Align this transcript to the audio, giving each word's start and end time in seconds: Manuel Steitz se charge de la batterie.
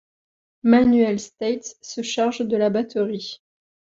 Manuel 0.63 1.19
Steitz 1.19 1.77
se 1.79 2.01
charge 2.01 2.41
de 2.45 2.57
la 2.57 2.71
batterie. 2.71 3.39